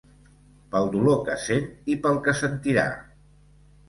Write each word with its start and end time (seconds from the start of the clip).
Pel 0.75 0.87
dolor 0.95 1.19
que 1.27 1.35
sent 1.43 1.67
i 1.95 1.97
pel 2.05 2.17
que 2.29 2.33
sentirà. 2.39 2.87